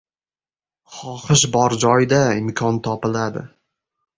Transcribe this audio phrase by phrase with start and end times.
[0.95, 3.45] •Xohish bor joyda imkon topiladi.